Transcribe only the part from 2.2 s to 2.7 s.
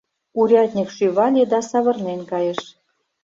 кайыш.